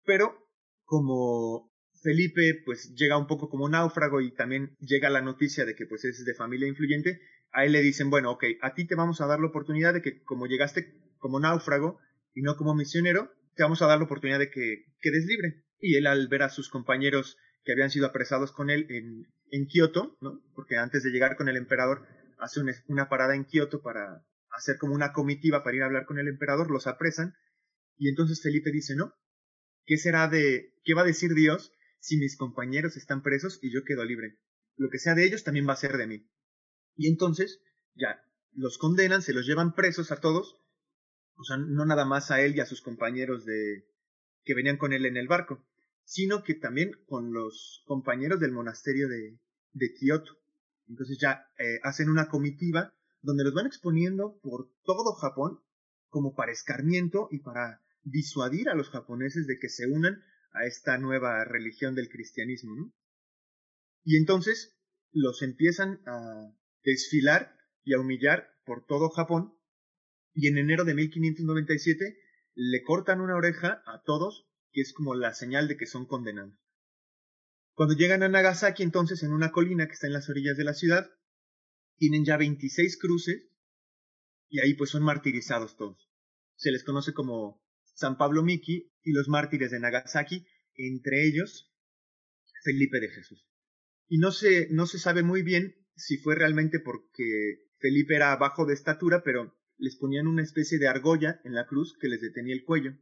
Pero 0.04 0.36
como 0.84 1.72
Felipe 2.02 2.62
pues 2.64 2.94
llega 2.94 3.16
un 3.16 3.26
poco 3.26 3.48
como 3.48 3.68
náufrago 3.68 4.20
y 4.20 4.34
también 4.34 4.76
llega 4.80 5.10
la 5.10 5.22
noticia 5.22 5.64
de 5.64 5.74
que 5.74 5.86
pues 5.86 6.04
es 6.04 6.24
de 6.24 6.34
familia 6.34 6.68
influyente, 6.68 7.20
a 7.52 7.64
él 7.64 7.72
le 7.72 7.82
dicen, 7.82 8.10
bueno, 8.10 8.32
ok, 8.32 8.44
a 8.60 8.74
ti 8.74 8.86
te 8.86 8.94
vamos 8.94 9.20
a 9.20 9.26
dar 9.26 9.40
la 9.40 9.46
oportunidad 9.46 9.94
de 9.94 10.02
que 10.02 10.22
como 10.22 10.46
llegaste 10.46 10.94
como 11.18 11.40
náufrago 11.40 12.00
y 12.34 12.42
no 12.42 12.56
como 12.56 12.74
misionero, 12.74 13.32
te 13.54 13.62
vamos 13.62 13.82
a 13.82 13.86
dar 13.86 13.98
la 13.98 14.04
oportunidad 14.04 14.38
de 14.38 14.50
que 14.50 14.84
quedes 15.00 15.26
libre. 15.26 15.64
Y 15.78 15.96
él 15.96 16.06
al 16.06 16.28
ver 16.28 16.42
a 16.42 16.48
sus 16.48 16.68
compañeros 16.68 17.36
que 17.64 17.72
habían 17.72 17.90
sido 17.90 18.06
apresados 18.06 18.52
con 18.52 18.70
él 18.70 18.86
en, 18.88 19.26
en 19.50 19.66
Kioto, 19.66 20.16
porque 20.54 20.76
antes 20.76 21.02
de 21.02 21.10
llegar 21.10 21.36
con 21.36 21.48
el 21.48 21.56
emperador 21.56 22.06
hace 22.38 22.60
una 22.88 23.08
parada 23.08 23.34
en 23.34 23.44
Kioto 23.44 23.82
para 23.82 24.24
hacer 24.50 24.78
como 24.78 24.94
una 24.94 25.12
comitiva 25.12 25.62
para 25.62 25.76
ir 25.76 25.82
a 25.82 25.86
hablar 25.86 26.06
con 26.06 26.18
el 26.18 26.28
emperador, 26.28 26.70
los 26.70 26.86
apresan 26.86 27.34
y 27.96 28.08
entonces 28.08 28.42
Felipe 28.42 28.72
dice, 28.72 28.96
no, 28.96 29.14
¿Qué 29.84 29.96
será 29.96 30.28
de, 30.28 30.74
qué 30.84 30.94
va 30.94 31.02
a 31.02 31.06
decir 31.06 31.34
Dios 31.34 31.72
si 31.98 32.16
mis 32.16 32.36
compañeros 32.36 32.96
están 32.96 33.22
presos 33.22 33.58
y 33.62 33.72
yo 33.72 33.84
quedo 33.84 34.04
libre? 34.04 34.38
Lo 34.76 34.88
que 34.90 34.98
sea 34.98 35.14
de 35.14 35.24
ellos 35.24 35.44
también 35.44 35.68
va 35.68 35.72
a 35.72 35.76
ser 35.76 35.96
de 35.96 36.06
mí. 36.06 36.30
Y 36.96 37.08
entonces, 37.08 37.60
ya, 37.94 38.22
los 38.52 38.78
condenan, 38.78 39.22
se 39.22 39.32
los 39.32 39.46
llevan 39.46 39.74
presos 39.74 40.12
a 40.12 40.20
todos, 40.20 40.56
o 41.36 41.44
sea, 41.44 41.56
no 41.56 41.84
nada 41.86 42.04
más 42.04 42.30
a 42.30 42.40
él 42.40 42.54
y 42.56 42.60
a 42.60 42.66
sus 42.66 42.82
compañeros 42.82 43.44
de, 43.44 43.86
que 44.44 44.54
venían 44.54 44.76
con 44.76 44.92
él 44.92 45.06
en 45.06 45.16
el 45.16 45.28
barco, 45.28 45.64
sino 46.04 46.42
que 46.42 46.54
también 46.54 46.92
con 47.06 47.32
los 47.32 47.82
compañeros 47.86 48.40
del 48.40 48.52
monasterio 48.52 49.08
de, 49.08 49.38
de 49.72 49.92
Kioto. 49.94 50.38
Entonces 50.88 51.18
ya 51.20 51.46
eh, 51.58 51.80
hacen 51.82 52.10
una 52.10 52.28
comitiva 52.28 52.92
donde 53.22 53.44
los 53.44 53.54
van 53.54 53.66
exponiendo 53.66 54.38
por 54.42 54.70
todo 54.82 55.14
Japón 55.14 55.60
como 56.08 56.34
para 56.34 56.52
escarmiento 56.52 57.28
y 57.30 57.38
para 57.38 57.80
disuadir 58.02 58.68
a 58.68 58.74
los 58.74 58.90
japoneses 58.90 59.46
de 59.46 59.58
que 59.58 59.68
se 59.68 59.86
unan 59.86 60.22
a 60.52 60.66
esta 60.66 60.98
nueva 60.98 61.44
religión 61.44 61.94
del 61.94 62.08
cristianismo. 62.08 62.74
¿no? 62.76 62.92
Y 64.04 64.16
entonces 64.16 64.76
los 65.12 65.42
empiezan 65.42 66.02
a 66.06 66.52
desfilar 66.84 67.56
y 67.84 67.94
a 67.94 68.00
humillar 68.00 68.48
por 68.64 68.86
todo 68.86 69.10
Japón 69.10 69.54
y 70.34 70.48
en 70.48 70.58
enero 70.58 70.84
de 70.84 70.94
1597 70.94 72.18
le 72.54 72.82
cortan 72.82 73.20
una 73.20 73.36
oreja 73.36 73.82
a 73.86 74.02
todos, 74.04 74.46
que 74.72 74.80
es 74.80 74.92
como 74.92 75.14
la 75.14 75.34
señal 75.34 75.68
de 75.68 75.76
que 75.76 75.86
son 75.86 76.06
condenados. 76.06 76.58
Cuando 77.74 77.94
llegan 77.94 78.22
a 78.22 78.28
Nagasaki, 78.28 78.82
entonces, 78.82 79.22
en 79.22 79.32
una 79.32 79.50
colina 79.50 79.86
que 79.86 79.94
está 79.94 80.06
en 80.06 80.12
las 80.12 80.28
orillas 80.28 80.56
de 80.56 80.64
la 80.64 80.74
ciudad, 80.74 81.10
tienen 81.96 82.24
ya 82.24 82.36
26 82.36 82.98
cruces 82.98 83.48
y 84.48 84.60
ahí 84.60 84.74
pues 84.74 84.90
son 84.90 85.02
martirizados 85.02 85.76
todos. 85.76 86.10
Se 86.56 86.70
les 86.70 86.84
conoce 86.84 87.14
como 87.14 87.62
San 87.94 88.18
Pablo 88.18 88.42
Miki 88.42 88.92
y 89.02 89.12
los 89.12 89.28
mártires 89.28 89.70
de 89.70 89.80
Nagasaki, 89.80 90.46
entre 90.74 91.26
ellos 91.26 91.72
Felipe 92.62 93.00
de 93.00 93.08
Jesús. 93.08 93.46
Y 94.08 94.18
no 94.18 94.30
se, 94.30 94.68
no 94.70 94.86
se 94.86 94.98
sabe 94.98 95.22
muy 95.22 95.42
bien 95.42 95.74
si 95.96 96.18
fue 96.18 96.34
realmente 96.34 96.80
porque 96.80 97.68
Felipe 97.78 98.16
era 98.16 98.34
bajo 98.36 98.66
de 98.66 98.74
estatura, 98.74 99.22
pero 99.24 99.54
les 99.78 99.96
ponían 99.96 100.26
una 100.26 100.42
especie 100.42 100.78
de 100.78 100.88
argolla 100.88 101.40
en 101.44 101.54
la 101.54 101.66
cruz 101.66 101.96
que 102.00 102.08
les 102.08 102.20
detenía 102.20 102.54
el 102.54 102.64
cuello. 102.64 102.92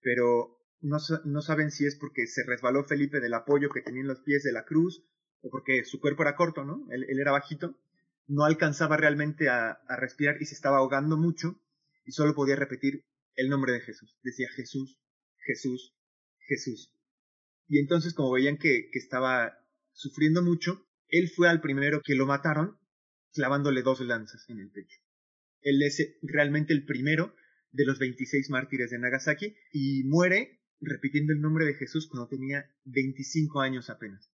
Pero 0.00 0.58
no, 0.80 0.98
no 1.24 1.42
saben 1.42 1.70
si 1.70 1.86
es 1.86 1.96
porque 1.96 2.26
se 2.26 2.44
resbaló 2.44 2.84
Felipe 2.84 3.20
del 3.20 3.34
apoyo 3.34 3.68
que 3.70 3.82
tenía 3.82 4.00
en 4.00 4.08
los 4.08 4.20
pies 4.20 4.42
de 4.42 4.52
la 4.52 4.64
cruz 4.64 5.04
o 5.42 5.50
porque 5.50 5.84
su 5.84 6.00
cuerpo 6.00 6.22
era 6.22 6.36
corto, 6.36 6.64
¿no? 6.64 6.86
Él, 6.90 7.04
él 7.08 7.20
era 7.20 7.32
bajito. 7.32 7.78
no 8.26 8.44
alcanzaba 8.44 8.96
realmente 8.96 9.48
a, 9.48 9.80
respirar 9.98 10.40
y 10.40 10.46
se 10.46 10.54
estaba 10.54 10.78
ahogando 10.78 11.16
mucho 11.16 11.60
y 12.04 12.12
solo 12.12 12.34
podía 12.34 12.56
repetir 12.56 13.04
el 13.34 13.48
nombre 13.48 13.72
de 13.72 13.80
Jesús. 13.80 14.18
Decía 14.22 14.48
Jesús, 14.54 14.98
Jesús, 15.46 15.94
Jesús. 16.46 16.92
Y 17.68 17.78
entonces 17.78 18.14
como 18.14 18.32
veían 18.32 18.56
que, 18.56 18.88
que 18.90 18.98
estaba 18.98 19.58
sufriendo 19.92 20.42
mucho, 20.42 20.87
él 21.08 21.30
fue 21.34 21.48
al 21.48 21.60
primero 21.60 22.00
que 22.04 22.14
lo 22.14 22.26
mataron 22.26 22.78
clavándole 23.32 23.82
dos 23.82 24.00
lanzas 24.00 24.48
en 24.48 24.60
el 24.60 24.70
pecho. 24.70 24.98
Él 25.62 25.82
es 25.82 26.18
realmente 26.22 26.72
el 26.72 26.84
primero 26.84 27.34
de 27.72 27.84
los 27.84 27.98
26 27.98 28.50
mártires 28.50 28.90
de 28.90 28.98
Nagasaki 28.98 29.56
y 29.72 30.04
muere 30.04 30.60
repitiendo 30.80 31.32
el 31.32 31.40
nombre 31.40 31.64
de 31.64 31.74
Jesús 31.74 32.08
cuando 32.08 32.28
tenía 32.28 32.70
25 32.84 33.60
años 33.60 33.90
apenas. 33.90 34.30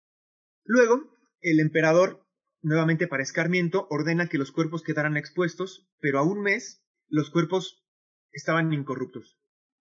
Luego, 0.65 1.13
el 1.41 1.61
emperador, 1.61 2.25
nuevamente 2.63 3.09
para 3.09 3.23
escarmiento, 3.23 3.87
ordena 3.91 4.29
que 4.29 4.39
los 4.39 4.53
cuerpos 4.53 4.83
quedaran 4.83 5.17
expuestos, 5.17 5.89
pero 6.01 6.19
a 6.19 6.23
un 6.23 6.43
mes 6.43 6.85
los 7.09 7.31
cuerpos 7.31 7.85
estaban 8.33 8.73
incorruptos. 8.73 9.39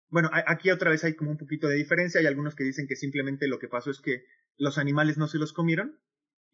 Bueno, 0.09 0.31
aquí 0.33 0.71
otra 0.71 0.89
vez 0.89 1.03
hay 1.03 1.15
como 1.15 1.31
un 1.31 1.38
poquito 1.38 1.67
de 1.67 1.75
diferencia. 1.75 2.19
Hay 2.19 2.25
algunos 2.25 2.55
que 2.55 2.63
dicen 2.63 2.88
que 2.88 2.95
simplemente 2.95 3.48
lo 3.48 3.59
que 3.59 3.67
pasó 3.67 3.91
es 3.91 4.01
que 4.01 4.24
los 4.57 4.79
animales 4.79 5.17
no 5.17 5.27
se 5.27 5.38
los 5.38 5.53
comieron 5.53 6.00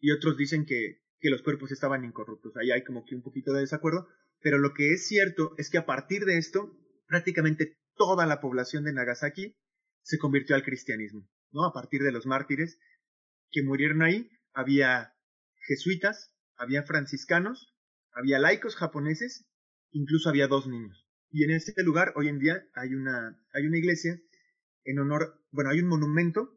y 0.00 0.12
otros 0.12 0.36
dicen 0.36 0.66
que, 0.66 1.02
que 1.20 1.30
los 1.30 1.42
cuerpos 1.42 1.72
estaban 1.72 2.04
incorruptos. 2.04 2.56
Ahí 2.56 2.70
hay 2.70 2.84
como 2.84 3.04
que 3.04 3.14
un 3.14 3.22
poquito 3.22 3.52
de 3.52 3.60
desacuerdo. 3.60 4.08
Pero 4.40 4.58
lo 4.58 4.74
que 4.74 4.92
es 4.92 5.06
cierto 5.06 5.54
es 5.56 5.70
que 5.70 5.78
a 5.78 5.86
partir 5.86 6.24
de 6.24 6.38
esto, 6.38 6.76
prácticamente 7.06 7.78
toda 7.96 8.26
la 8.26 8.40
población 8.40 8.84
de 8.84 8.92
Nagasaki 8.92 9.56
se 10.02 10.18
convirtió 10.18 10.54
al 10.54 10.62
cristianismo, 10.62 11.28
¿no? 11.50 11.64
A 11.64 11.72
partir 11.72 12.02
de 12.02 12.12
los 12.12 12.26
mártires 12.26 12.78
que 13.50 13.62
murieron 13.62 14.02
ahí, 14.02 14.30
había 14.52 15.14
jesuitas, 15.66 16.32
había 16.56 16.82
franciscanos, 16.82 17.74
había 18.12 18.38
laicos 18.38 18.76
japoneses, 18.76 19.46
incluso 19.90 20.28
había 20.28 20.48
dos 20.48 20.66
niños. 20.66 21.06
Y 21.30 21.44
en 21.44 21.50
este 21.50 21.82
lugar 21.82 22.12
hoy 22.16 22.28
en 22.28 22.38
día 22.38 22.66
hay 22.74 22.94
una, 22.94 23.38
hay 23.52 23.66
una 23.66 23.78
iglesia 23.78 24.20
en 24.84 24.98
honor, 24.98 25.42
bueno, 25.50 25.70
hay 25.70 25.80
un 25.80 25.88
monumento 25.88 26.55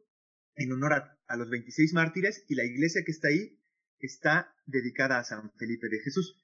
en 0.60 0.72
honor 0.72 0.92
a, 0.92 1.36
los 1.36 1.48
26 1.48 1.94
mártires 1.94 2.44
y 2.48 2.54
la 2.54 2.64
iglesia 2.64 3.02
que 3.04 3.12
está 3.12 3.28
ahí 3.28 3.58
está 3.98 4.54
dedicada 4.66 5.18
a 5.18 5.24
San 5.24 5.50
Felipe 5.52 5.88
de 5.88 6.00
Jesús. 6.00 6.36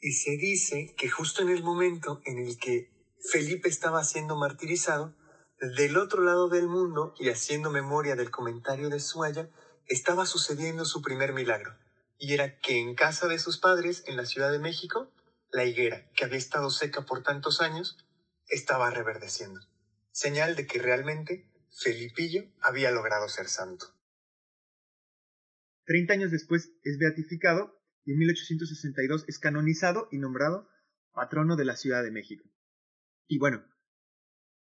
Y 0.00 0.12
se 0.12 0.36
dice 0.36 0.94
que 0.96 1.10
justo 1.10 1.42
en 1.42 1.50
el 1.50 1.62
momento 1.62 2.22
en 2.24 2.38
el 2.38 2.58
que 2.58 2.90
Felipe 3.30 3.68
estaba 3.68 4.02
siendo 4.04 4.36
martirizado, 4.36 5.14
del 5.60 5.98
otro 5.98 6.22
lado 6.22 6.48
del 6.48 6.68
mundo 6.68 7.14
y 7.18 7.28
haciendo 7.28 7.70
memoria 7.70 8.16
del 8.16 8.30
comentario 8.30 8.88
de 8.88 8.98
Suaya, 8.98 9.50
estaba 9.86 10.24
sucediendo 10.24 10.86
su 10.86 11.02
primer 11.02 11.34
milagro, 11.34 11.76
y 12.18 12.32
era 12.32 12.58
que 12.60 12.78
en 12.78 12.94
casa 12.94 13.28
de 13.28 13.38
sus 13.38 13.58
padres, 13.58 14.04
en 14.06 14.16
la 14.16 14.24
Ciudad 14.24 14.50
de 14.50 14.58
México, 14.58 15.12
la 15.52 15.66
higuera, 15.66 16.08
que 16.14 16.24
había 16.24 16.38
estado 16.38 16.70
seca 16.70 17.04
por 17.04 17.22
tantos 17.22 17.60
años, 17.60 17.98
estaba 18.48 18.90
reverdeciendo, 18.90 19.60
señal 20.12 20.56
de 20.56 20.66
que 20.66 20.78
realmente 20.78 21.49
Felipillo 21.70 22.44
había 22.60 22.90
logrado 22.90 23.28
ser 23.28 23.46
santo. 23.46 23.86
Treinta 25.84 26.14
años 26.14 26.30
después 26.30 26.72
es 26.82 26.98
beatificado 26.98 27.80
y 28.04 28.12
en 28.12 28.18
1862 28.18 29.24
es 29.28 29.38
canonizado 29.38 30.08
y 30.10 30.18
nombrado 30.18 30.68
patrono 31.12 31.56
de 31.56 31.64
la 31.64 31.76
Ciudad 31.76 32.02
de 32.02 32.10
México. 32.10 32.48
Y 33.26 33.38
bueno, 33.38 33.64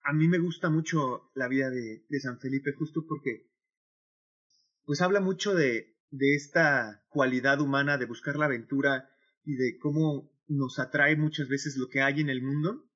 a 0.04 0.14
mí 0.14 0.28
me 0.28 0.40
gusta 0.40 0.70
mucho 0.70 1.32
la 1.36 1.48
vida 1.48 1.70
de, 1.70 2.06
San 2.20 2.40
Felipe 2.40 2.74
justo 2.74 3.06
porque 3.08 3.50
pues 4.84 5.02
habla 5.02 5.20
mucho 5.20 5.56
de, 5.56 5.98
de 6.12 6.36
esta 6.36 7.04
cualidad 7.10 7.60
humana 7.60 7.98
de 7.98 8.06
buscar 8.06 8.36
la 8.36 8.46
aventura 8.46 9.10
y 9.44 9.56
de 9.56 9.78
cómo 9.80 10.32
nos 10.48 10.80
atrae 10.80 11.16
muchas 11.16 11.50
veces 11.50 11.76
lo 11.78 11.90
que 11.90 12.02
hay 12.02 12.22
en 12.22 12.30
el 12.30 12.42
mundo 12.42 12.88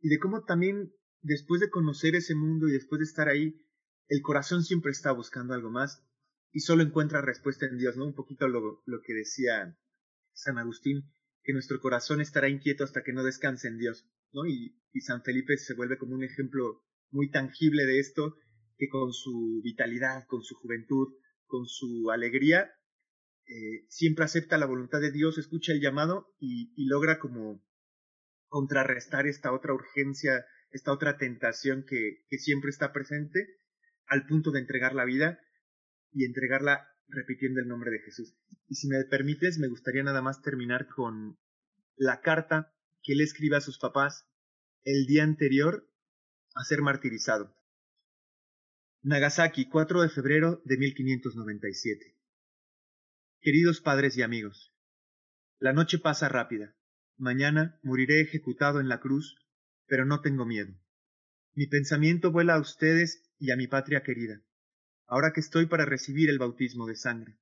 y 0.00 0.08
de 0.08 0.18
cómo 0.18 0.44
también 0.44 0.92
después 1.26 1.60
de 1.60 1.70
conocer 1.70 2.14
ese 2.14 2.34
mundo 2.34 2.68
y 2.68 2.72
después 2.72 2.98
de 3.00 3.04
estar 3.04 3.28
ahí, 3.28 3.64
el 4.08 4.22
corazón 4.22 4.62
siempre 4.62 4.92
está 4.92 5.12
buscando 5.12 5.54
algo 5.54 5.70
más 5.70 6.02
y 6.52 6.60
solo 6.60 6.82
encuentra 6.82 7.20
respuesta 7.20 7.66
en 7.66 7.78
Dios, 7.78 7.96
¿no? 7.96 8.06
Un 8.06 8.14
poquito 8.14 8.48
lo, 8.48 8.82
lo 8.86 9.02
que 9.02 9.12
decía 9.12 9.76
San 10.32 10.58
Agustín, 10.58 11.10
que 11.42 11.52
nuestro 11.52 11.80
corazón 11.80 12.20
estará 12.20 12.48
inquieto 12.48 12.84
hasta 12.84 13.02
que 13.02 13.12
no 13.12 13.22
descanse 13.22 13.68
en 13.68 13.78
Dios. 13.78 14.08
Y, 14.44 15.00
San 15.00 15.22
Felipe 15.22 15.56
se 15.56 15.74
vuelve 15.74 15.98
como 15.98 16.14
un 16.14 16.24
ejemplo 16.24 16.82
muy 17.10 17.30
tangible 17.30 17.84
de 17.84 18.00
esto, 18.00 18.36
que 18.76 18.88
con 18.88 19.12
su 19.12 19.60
vitalidad, 19.62 20.26
con 20.26 20.42
su 20.42 20.54
juventud, 20.56 21.14
con 21.46 21.66
su 21.66 22.10
alegría, 22.10 22.70
eh, 23.46 23.86
siempre 23.88 24.24
acepta 24.24 24.58
la 24.58 24.66
voluntad 24.66 25.00
de 25.00 25.12
Dios, 25.12 25.38
escucha 25.38 25.72
el 25.72 25.80
llamado 25.80 26.34
y, 26.38 26.72
logra 26.86 27.18
como 27.18 27.64
contrarrestar 28.48 29.26
esta 29.26 29.52
otra 29.52 29.72
urgencia, 29.72 30.44
esta 30.70 30.92
otra 30.92 31.16
tentación 31.16 31.84
que, 31.86 32.24
que 32.28 32.38
siempre 32.38 32.70
está 32.70 32.92
presente, 32.92 33.58
al 34.06 34.26
punto 34.26 34.50
de 34.52 34.60
entregar 34.60 34.94
la 34.94 35.04
vida 35.04 35.40
y 36.12 36.24
entregarla 36.24 36.88
repitiendo 37.08 37.60
el 37.60 37.68
nombre 37.68 37.90
de 37.90 38.00
Jesús. 38.00 38.36
Y 38.68 38.74
si 38.76 38.88
me 38.88 39.02
permites, 39.04 39.58
me 39.58 39.68
gustaría 39.68 40.02
nada 40.02 40.22
más 40.22 40.42
terminar 40.42 40.86
con 40.88 41.38
la 41.96 42.20
carta 42.20 42.74
que 43.02 43.12
él 43.12 43.20
escribe 43.20 43.56
a 43.56 43.60
sus 43.60 43.78
papás 43.78 44.28
el 44.84 45.06
día 45.06 45.24
anterior 45.24 45.88
a 46.54 46.64
ser 46.64 46.82
martirizado. 46.82 47.54
Nagasaki, 49.02 49.68
4 49.68 50.02
de 50.02 50.08
febrero 50.08 50.62
de 50.64 50.78
1597. 50.78 52.16
Queridos 53.40 53.80
padres 53.80 54.16
y 54.16 54.22
amigos, 54.22 54.74
la 55.58 55.72
noche 55.72 55.98
pasa 55.98 56.28
rápida. 56.28 56.76
Mañana 57.16 57.78
moriré 57.82 58.20
ejecutado 58.20 58.80
en 58.80 58.88
la 58.88 59.00
cruz, 59.00 59.36
pero 59.86 60.04
no 60.04 60.20
tengo 60.20 60.46
miedo. 60.46 60.74
Mi 61.54 61.66
pensamiento 61.66 62.32
vuela 62.32 62.54
a 62.54 62.60
ustedes 62.60 63.22
y 63.38 63.50
a 63.50 63.56
mi 63.56 63.66
patria 63.66 64.02
querida, 64.02 64.42
ahora 65.06 65.32
que 65.32 65.40
estoy 65.40 65.66
para 65.66 65.84
recibir 65.84 66.28
el 66.30 66.38
bautismo 66.38 66.86
de 66.86 66.96
sangre. 66.96 67.38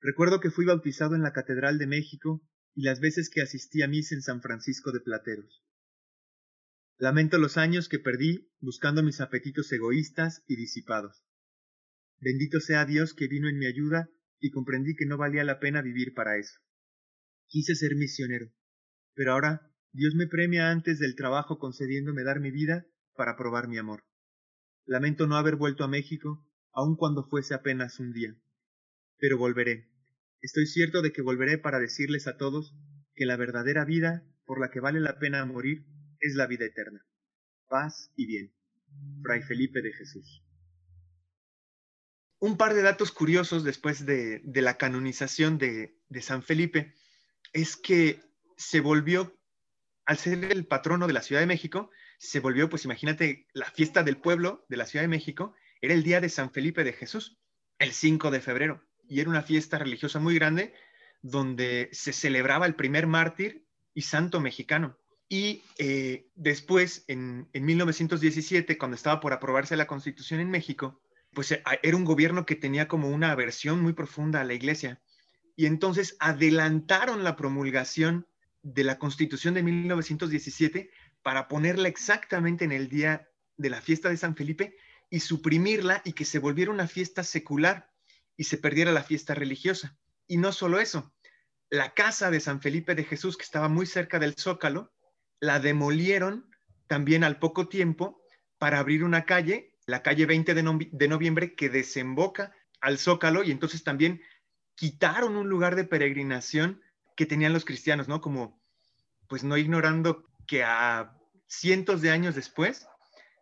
Recuerdo 0.00 0.40
que 0.40 0.50
fui 0.50 0.64
bautizado 0.64 1.14
en 1.14 1.22
la 1.22 1.32
Catedral 1.32 1.78
de 1.78 1.86
México 1.86 2.42
y 2.74 2.82
las 2.82 3.00
veces 3.00 3.30
que 3.30 3.42
asistí 3.42 3.82
a 3.82 3.88
misa 3.88 4.14
en 4.14 4.22
San 4.22 4.40
Francisco 4.40 4.92
de 4.92 5.00
Plateros. 5.00 5.64
Lamento 6.96 7.38
los 7.38 7.56
años 7.56 7.88
que 7.88 7.98
perdí 7.98 8.50
buscando 8.60 9.02
mis 9.02 9.20
apetitos 9.20 9.70
egoístas 9.72 10.42
y 10.46 10.56
disipados. 10.56 11.24
Bendito 12.20 12.60
sea 12.60 12.84
Dios 12.84 13.14
que 13.14 13.28
vino 13.28 13.48
en 13.48 13.58
mi 13.58 13.66
ayuda 13.66 14.08
y 14.40 14.50
comprendí 14.50 14.94
que 14.96 15.06
no 15.06 15.16
valía 15.16 15.44
la 15.44 15.60
pena 15.60 15.82
vivir 15.82 16.14
para 16.14 16.36
eso. 16.38 16.58
Quise 17.46 17.74
ser 17.74 17.94
misionero, 17.94 18.52
pero 19.14 19.32
ahora 19.32 19.67
Dios 19.92 20.14
me 20.14 20.26
premia 20.26 20.70
antes 20.70 20.98
del 20.98 21.16
trabajo 21.16 21.58
concediéndome 21.58 22.24
dar 22.24 22.40
mi 22.40 22.50
vida 22.50 22.86
para 23.14 23.36
probar 23.36 23.68
mi 23.68 23.78
amor. 23.78 24.04
Lamento 24.86 25.26
no 25.26 25.36
haber 25.36 25.56
vuelto 25.56 25.84
a 25.84 25.88
México, 25.88 26.46
aun 26.72 26.96
cuando 26.96 27.24
fuese 27.24 27.54
apenas 27.54 27.98
un 27.98 28.12
día. 28.12 28.36
Pero 29.18 29.36
volveré, 29.38 29.88
Estoy 30.40 30.66
cierto 30.66 31.02
de 31.02 31.12
que 31.12 31.22
volveré 31.22 31.58
para 31.58 31.80
decirles 31.80 32.28
a 32.28 32.36
todos 32.36 32.74
que 33.14 33.26
la 33.26 33.36
verdadera 33.36 33.84
vida 33.84 34.24
por 34.44 34.60
la 34.60 34.70
que 34.70 34.80
vale 34.80 35.00
la 35.00 35.18
pena 35.18 35.44
morir 35.44 35.84
es 36.20 36.34
la 36.36 36.46
vida 36.46 36.64
eterna. 36.64 37.04
Paz 37.68 38.12
y 38.16 38.26
bien. 38.26 38.54
Fray 39.22 39.42
Felipe 39.42 39.82
de 39.82 39.92
Jesús. 39.92 40.44
Un 42.38 42.56
par 42.56 42.74
de 42.74 42.82
datos 42.82 43.10
curiosos 43.10 43.64
después 43.64 44.06
de, 44.06 44.42
la 44.44 44.78
canonización 44.78 45.58
de, 45.58 45.98
de 46.08 46.22
San 46.22 46.44
Felipe 46.44 46.94
es 47.52 47.76
que 47.76 48.20
se 48.56 48.80
volvió, 48.80 49.36
al 50.08 50.18
ser 50.18 50.44
el 50.44 50.66
patrono 50.66 51.06
de 51.06 51.12
la 51.12 51.22
Ciudad 51.22 51.40
de 51.40 51.46
México, 51.46 51.90
se 52.18 52.40
volvió, 52.40 52.68
pues 52.68 52.84
imagínate, 52.84 53.46
la 53.52 53.70
fiesta 53.70 54.02
del 54.02 54.16
pueblo 54.16 54.66
de 54.68 54.76
la 54.76 54.86
Ciudad 54.86 55.04
de 55.04 55.08
México, 55.08 55.54
era 55.80 55.94
el 55.94 56.02
día 56.02 56.20
de 56.20 56.28
San 56.28 56.50
Felipe 56.50 56.82
de 56.82 56.92
Jesús, 56.92 57.38
el 57.78 57.92
5 57.92 58.32
de 58.32 58.40
febrero 58.40 58.88
y 59.08 59.20
era 59.20 59.30
una 59.30 59.42
fiesta 59.42 59.78
religiosa 59.78 60.20
muy 60.20 60.34
grande 60.34 60.74
donde 61.22 61.88
se 61.92 62.12
celebraba 62.12 62.66
el 62.66 62.74
primer 62.74 63.06
mártir 63.06 63.66
y 63.94 64.02
santo 64.02 64.40
mexicano. 64.40 64.98
Y 65.28 65.62
eh, 65.78 66.30
después, 66.36 67.04
en, 67.08 67.48
en 67.52 67.64
1917, 67.64 68.78
cuando 68.78 68.94
estaba 68.94 69.20
por 69.20 69.32
aprobarse 69.32 69.76
la 69.76 69.86
constitución 69.86 70.40
en 70.40 70.50
México, 70.50 71.02
pues 71.32 71.52
eh, 71.52 71.62
era 71.82 71.96
un 71.96 72.04
gobierno 72.04 72.46
que 72.46 72.54
tenía 72.54 72.86
como 72.86 73.08
una 73.08 73.32
aversión 73.32 73.80
muy 73.82 73.94
profunda 73.94 74.40
a 74.40 74.44
la 74.44 74.54
iglesia. 74.54 75.02
Y 75.56 75.66
entonces 75.66 76.16
adelantaron 76.20 77.24
la 77.24 77.34
promulgación 77.34 78.28
de 78.62 78.84
la 78.84 78.98
constitución 78.98 79.54
de 79.54 79.62
1917 79.62 80.90
para 81.22 81.48
ponerla 81.48 81.88
exactamente 81.88 82.64
en 82.64 82.72
el 82.72 82.88
día 82.88 83.28
de 83.56 83.70
la 83.70 83.80
fiesta 83.80 84.08
de 84.08 84.16
San 84.16 84.36
Felipe 84.36 84.76
y 85.10 85.20
suprimirla 85.20 86.02
y 86.04 86.12
que 86.12 86.24
se 86.24 86.38
volviera 86.38 86.70
una 86.70 86.86
fiesta 86.86 87.22
secular 87.24 87.90
y 88.36 88.44
se 88.44 88.58
perdiera 88.58 88.92
la 88.92 89.02
fiesta 89.02 89.34
religiosa. 89.34 89.96
Y 90.26 90.36
no 90.36 90.52
solo 90.52 90.80
eso, 90.80 91.12
la 91.70 91.94
casa 91.94 92.30
de 92.30 92.40
San 92.40 92.60
Felipe 92.60 92.94
de 92.94 93.04
Jesús, 93.04 93.36
que 93.36 93.44
estaba 93.44 93.68
muy 93.68 93.86
cerca 93.86 94.18
del 94.18 94.34
Zócalo, 94.34 94.92
la 95.40 95.60
demolieron 95.60 96.50
también 96.86 97.24
al 97.24 97.38
poco 97.38 97.68
tiempo 97.68 98.22
para 98.58 98.78
abrir 98.78 99.04
una 99.04 99.24
calle, 99.24 99.76
la 99.86 100.02
calle 100.02 100.26
20 100.26 100.54
de, 100.54 100.88
de 100.90 101.08
noviembre, 101.08 101.54
que 101.54 101.68
desemboca 101.68 102.54
al 102.80 102.98
Zócalo 102.98 103.44
y 103.44 103.50
entonces 103.50 103.84
también 103.84 104.22
quitaron 104.74 105.36
un 105.36 105.48
lugar 105.48 105.76
de 105.76 105.84
peregrinación 105.84 106.80
que 107.18 107.26
tenían 107.26 107.52
los 107.52 107.64
cristianos, 107.64 108.06
¿no? 108.06 108.20
Como, 108.20 108.62
pues 109.26 109.42
no 109.42 109.56
ignorando 109.56 110.24
que 110.46 110.62
a 110.62 111.18
cientos 111.48 112.00
de 112.00 112.12
años 112.12 112.36
después, 112.36 112.86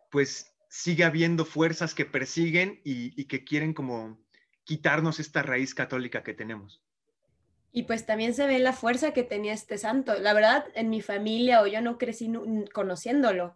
pues 0.09 0.51
sigue 0.67 1.03
habiendo 1.03 1.45
fuerzas 1.45 1.93
que 1.93 2.03
persiguen 2.03 2.81
y, 2.83 3.25
que 3.25 3.43
quieren 3.43 3.75
como 3.75 4.19
quitarnos 4.63 5.19
esta 5.19 5.43
raíz 5.43 5.75
católica 5.75 6.23
que 6.23 6.33
tenemos. 6.33 6.81
Y 7.71 7.83
pues 7.83 8.07
también 8.07 8.33
se 8.33 8.47
ve 8.47 8.57
la 8.57 8.73
fuerza 8.73 9.13
que 9.13 9.21
tenía 9.21 9.53
este 9.53 9.77
santo. 9.77 10.17
La 10.19 10.33
verdad, 10.33 10.65
en 10.73 10.89
mi 10.89 11.03
familia 11.03 11.61
o 11.61 11.67
yo 11.67 11.79
no 11.79 11.99
crecí 11.99 12.33
conociéndolo. 12.73 13.55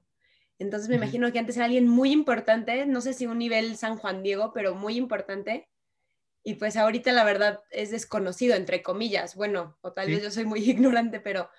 Entonces 0.60 0.88
me 0.88 0.98
imagino 0.98 1.32
que 1.32 1.40
antes 1.40 1.56
era 1.56 1.66
alguien 1.66 1.88
muy 1.88 2.12
importante, 2.12 2.86
no 2.86 3.01
sé 3.01 3.13
si 3.13 3.25
un 3.25 3.40
nivel 3.40 3.75
San 3.75 3.98
Juan 3.98 4.22
Diego, 4.22 4.51
pero 4.54 4.75
muy 4.75 4.98
importante. 4.98 5.68
Y 6.43 6.55
pues 6.55 6.75
ahorita 6.75 7.12
la 7.12 7.24
verdad 7.24 7.62
es 7.69 7.91
desconocido, 7.91 8.55
entre 8.55 8.81
comillas. 8.81 9.36
Bueno, 9.36 9.77
o 9.81 9.93
tal 9.93 10.07
vez 10.07 10.24
yo 10.24 10.31
soy 10.31 10.45
muy 10.45 10.60
ignorante, 10.69 11.19
pero 11.19 11.50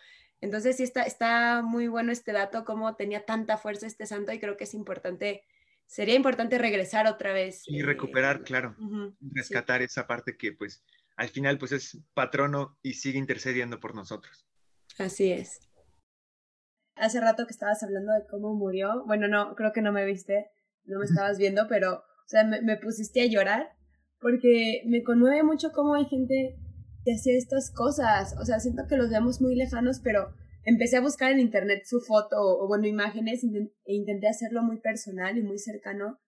entonces 0.40 0.76
sí 0.76 0.82
está, 0.82 1.02
está 1.02 1.62
muy 1.62 1.88
bueno 1.88 2.12
este 2.12 2.32
dato, 2.32 2.64
cómo 2.64 2.96
tenía 2.96 3.24
tanta 3.24 3.58
fuerza 3.58 3.86
este 3.86 4.06
santo 4.06 4.32
y 4.32 4.40
creo 4.40 4.56
que 4.56 4.64
es 4.64 4.74
importante, 4.74 5.44
sería 5.86 6.14
importante 6.14 6.58
regresar 6.58 7.06
otra 7.06 7.32
vez. 7.32 7.62
Y 7.66 7.82
recuperar, 7.82 8.36
eh, 8.36 8.42
claro, 8.42 8.76
rescatar 9.20 9.82
esa 9.82 10.06
parte 10.06 10.36
que 10.36 10.52
pues 10.52 10.82
al 11.16 11.28
final 11.28 11.58
pues 11.58 11.72
es 11.72 11.98
patrono 12.14 12.76
y 12.82 12.94
sigue 12.94 13.18
intercediendo 13.18 13.78
por 13.78 13.94
nosotros. 13.94 14.46
Así 14.98 15.30
es 15.30 15.60
hace 16.96 17.20
rato 17.20 17.46
que 17.46 17.52
estabas 17.52 17.82
hablando 17.82 18.12
de 18.12 18.26
cómo 18.26 18.54
murió, 18.54 19.04
bueno, 19.06 19.28
no, 19.28 19.54
creo 19.54 19.72
que 19.72 19.82
no 19.82 19.92
me 19.92 20.04
viste, 20.04 20.50
no 20.84 20.98
me 20.98 21.04
estabas 21.04 21.38
viendo, 21.38 21.66
pero, 21.68 21.94
o 21.94 22.28
sea, 22.28 22.44
me, 22.44 22.76
pusiste 22.76 23.22
a 23.22 23.26
llorar 23.26 23.74
porque 24.23 24.83
me 24.87 25.02
conmueve 25.02 25.43
mucho 25.43 25.73
cómo 25.73 25.95
hay 25.95 26.07
gente 26.07 26.57
que 27.05 27.12
hace 27.12 27.37
estas 27.37 27.73
cosas, 27.73 28.37
o 28.41 28.45
sea, 28.45 28.61
siento 28.61 28.85
que 28.88 28.97
los 28.97 29.11
vemos 29.11 29.41
muy 29.41 29.57
lejanos, 29.57 30.00
pero 30.02 30.33
empecé 30.64 30.97
a 30.97 31.02
buscar 31.02 31.33
en 31.33 31.41
internet 31.41 31.83
su 31.85 32.00
foto 32.00 32.37
o, 32.38 32.69
bueno, 32.69 32.87
imágenes 32.87 33.43
e 33.45 33.95
intenté 33.95 34.29
hacerlo 34.29 34.62
muy 34.62 34.79
personal 34.79 35.37
y 35.37 35.43
muy 35.43 35.59
cercano. 35.59 36.21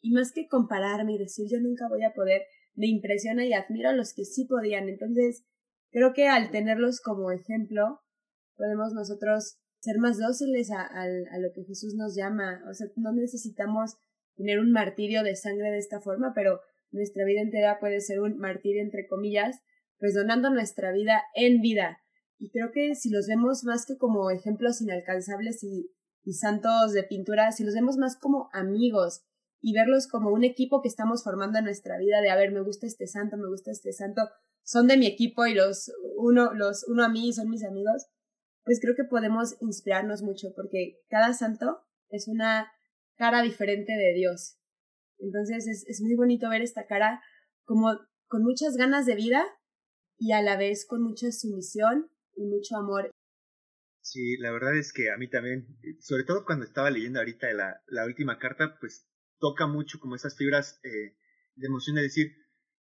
Y 0.00 0.12
más 0.12 0.32
que 0.32 0.48
compararme 0.48 1.14
y 1.14 1.18
decir 1.18 1.46
yo 1.50 1.60
nunca 1.60 1.88
voy 1.88 2.04
a 2.04 2.12
poder, 2.12 2.42
me 2.74 2.88
impresiona 2.88 3.44
y 3.46 3.52
admiro 3.52 3.88
a 3.88 3.92
los 3.92 4.12
que 4.14 4.24
sí 4.24 4.44
podían. 4.44 4.88
Entonces, 4.88 5.44
creo 5.90 6.12
que 6.12 6.28
al 6.28 6.50
tenerlos 6.50 7.00
como 7.00 7.30
ejemplo, 7.30 8.00
podemos 8.56 8.92
nosotros 8.92 9.58
ser 9.80 9.98
más 9.98 10.18
dóciles 10.18 10.70
a, 10.72 10.82
a, 10.82 11.38
lo 11.38 11.52
que 11.54 11.64
Jesús 11.64 11.94
nos 11.94 12.16
llama. 12.16 12.62
O 12.68 12.74
sea, 12.74 12.88
no 12.96 13.12
necesitamos 13.12 13.96
tener 14.36 14.58
un 14.58 14.72
martirio 14.72 15.22
de 15.22 15.36
sangre 15.36 15.70
de 15.70 15.78
esta 15.78 16.00
forma, 16.00 16.32
pero 16.34 16.60
nuestra 16.90 17.24
vida 17.24 17.40
entera 17.40 17.78
puede 17.80 18.00
ser 18.00 18.20
un 18.20 18.38
martirio 18.38 18.82
entre 18.82 19.06
comillas, 19.06 19.60
pues 19.98 20.14
donando 20.14 20.50
nuestra 20.50 20.92
vida 20.92 21.22
en 21.34 21.60
vida. 21.60 21.98
Y 22.38 22.50
creo 22.50 22.70
que 22.72 22.94
si 22.94 23.10
los 23.10 23.26
vemos 23.26 23.64
más 23.64 23.84
que 23.86 23.96
como 23.96 24.30
ejemplos 24.30 24.80
inalcanzables 24.80 25.62
y, 25.64 25.90
y 26.22 26.34
santos 26.34 26.92
de 26.92 27.02
pintura, 27.02 27.52
si 27.52 27.64
los 27.64 27.74
vemos 27.74 27.96
más 27.96 28.16
como 28.16 28.48
amigos 28.52 29.24
y 29.60 29.72
verlos 29.72 30.06
como 30.06 30.30
un 30.30 30.44
equipo 30.44 30.80
que 30.82 30.88
estamos 30.88 31.24
formando 31.24 31.58
en 31.58 31.64
nuestra 31.64 31.98
vida 31.98 32.20
de, 32.20 32.30
a 32.30 32.36
ver, 32.36 32.52
me 32.52 32.62
gusta 32.62 32.86
este 32.86 33.06
santo, 33.06 33.36
me 33.36 33.48
gusta 33.48 33.70
este 33.70 33.92
santo, 33.92 34.22
son 34.62 34.86
de 34.86 34.96
mi 34.96 35.06
equipo 35.06 35.46
y 35.46 35.54
los 35.54 35.90
uno, 36.16 36.52
los 36.54 36.84
uno 36.88 37.04
a 37.04 37.08
mí 37.08 37.32
son 37.32 37.48
mis 37.48 37.64
amigos, 37.64 38.06
pues 38.64 38.80
creo 38.80 38.94
que 38.94 39.04
podemos 39.04 39.56
inspirarnos 39.60 40.22
mucho 40.22 40.48
porque 40.54 41.00
cada 41.08 41.32
santo 41.32 41.80
es 42.10 42.28
una 42.28 42.70
cara 43.16 43.42
diferente 43.42 43.92
de 43.92 44.12
Dios. 44.14 44.58
Entonces 45.18 45.66
es, 45.66 45.84
es 45.88 46.00
muy 46.00 46.14
bonito 46.14 46.48
ver 46.48 46.62
esta 46.62 46.86
cara 46.86 47.22
como 47.64 47.98
con 48.28 48.42
muchas 48.42 48.76
ganas 48.76 49.06
de 49.06 49.14
vida 49.14 49.44
y 50.18 50.32
a 50.32 50.42
la 50.42 50.56
vez 50.56 50.86
con 50.86 51.02
mucha 51.02 51.30
sumisión 51.32 52.10
y 52.34 52.46
mucho 52.46 52.76
amor. 52.76 53.10
Sí, 54.00 54.36
la 54.38 54.52
verdad 54.52 54.76
es 54.76 54.92
que 54.92 55.10
a 55.10 55.18
mí 55.18 55.28
también, 55.28 55.66
sobre 56.00 56.24
todo 56.24 56.44
cuando 56.44 56.64
estaba 56.64 56.90
leyendo 56.90 57.18
ahorita 57.18 57.52
la, 57.52 57.82
la 57.88 58.06
última 58.06 58.38
carta, 58.38 58.78
pues 58.80 59.06
toca 59.38 59.66
mucho 59.66 59.98
como 60.00 60.14
esas 60.14 60.36
fibras 60.36 60.80
eh, 60.82 61.16
de 61.56 61.66
emoción 61.66 61.96
de 61.96 62.02
decir, 62.02 62.32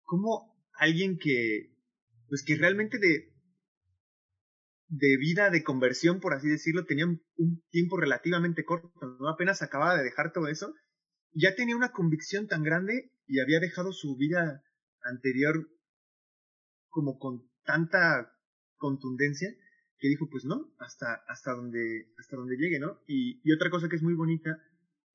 cómo 0.02 0.54
alguien 0.74 1.18
que, 1.18 1.74
pues 2.28 2.44
que 2.44 2.56
realmente 2.56 2.98
de, 2.98 3.32
de 4.88 5.16
vida 5.16 5.50
de 5.50 5.62
conversión, 5.62 6.20
por 6.20 6.34
así 6.34 6.48
decirlo, 6.48 6.84
tenía 6.84 7.06
un 7.06 7.64
tiempo 7.70 7.96
relativamente 7.96 8.64
corto, 8.64 8.90
¿no? 9.18 9.28
Apenas 9.28 9.62
acababa 9.62 9.96
de 9.96 10.04
dejar 10.04 10.32
todo 10.32 10.48
eso, 10.48 10.74
ya 11.34 11.54
tenía 11.54 11.76
una 11.76 11.92
convicción 11.92 12.46
tan 12.46 12.62
grande 12.62 13.12
y 13.26 13.40
había 13.40 13.60
dejado 13.60 13.92
su 13.92 14.16
vida 14.16 14.62
anterior 15.02 15.68
como 16.88 17.18
con 17.18 17.50
tanta 17.64 18.32
contundencia 18.76 19.48
que 19.98 20.08
dijo, 20.08 20.28
pues 20.30 20.44
no, 20.44 20.74
hasta, 20.78 21.14
hasta, 21.28 21.52
donde, 21.52 22.12
hasta 22.18 22.36
donde 22.36 22.56
llegue, 22.56 22.78
¿no? 22.78 23.00
Y, 23.06 23.40
y 23.42 23.52
otra 23.52 23.70
cosa 23.70 23.88
que 23.88 23.96
es 23.96 24.02
muy 24.02 24.14
bonita 24.14 24.58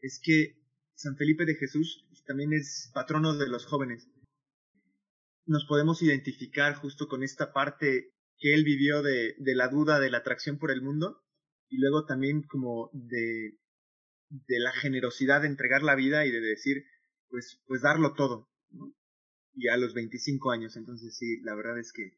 es 0.01 0.19
que 0.23 0.59
San 0.95 1.15
Felipe 1.15 1.45
de 1.45 1.55
Jesús 1.55 2.05
también 2.25 2.53
es 2.53 2.91
patrono 2.93 3.35
de 3.35 3.47
los 3.47 3.65
jóvenes. 3.65 4.07
Nos 5.45 5.65
podemos 5.65 6.01
identificar 6.01 6.75
justo 6.75 7.07
con 7.07 7.23
esta 7.23 7.53
parte 7.53 8.13
que 8.37 8.53
él 8.53 8.63
vivió 8.63 9.01
de, 9.01 9.35
de 9.37 9.55
la 9.55 9.67
duda, 9.67 9.99
de 9.99 10.11
la 10.11 10.19
atracción 10.19 10.59
por 10.59 10.71
el 10.71 10.81
mundo, 10.81 11.23
y 11.69 11.77
luego 11.79 12.05
también 12.05 12.43
como 12.43 12.89
de, 12.93 13.58
de 14.29 14.59
la 14.59 14.71
generosidad 14.71 15.41
de 15.41 15.47
entregar 15.47 15.81
la 15.83 15.95
vida 15.95 16.25
y 16.25 16.31
de 16.31 16.41
decir, 16.41 16.85
pues, 17.29 17.61
pues 17.65 17.81
darlo 17.81 18.13
todo. 18.13 18.49
Y 19.53 19.67
a 19.67 19.77
los 19.77 19.93
25 19.93 20.51
años, 20.51 20.75
entonces 20.77 21.17
sí, 21.17 21.41
la 21.41 21.55
verdad 21.55 21.79
es 21.79 21.91
que, 21.91 22.17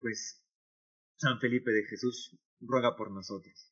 pues, 0.00 0.42
San 1.16 1.38
Felipe 1.40 1.70
de 1.70 1.84
Jesús 1.84 2.36
ruega 2.60 2.96
por 2.96 3.10
nosotros. 3.10 3.69